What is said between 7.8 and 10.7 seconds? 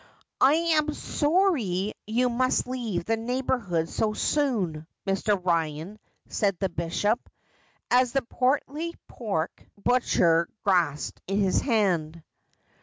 as the portly pork butcher